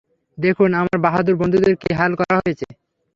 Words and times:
দেখুন 0.37 0.69
আমার 0.73 0.97
বাহাদুর 1.05 1.35
বন্ধুদের 1.41 1.73
কী 1.81 1.89
হাল 1.99 2.11
করা 2.19 2.35
হয়েছে। 2.39 2.67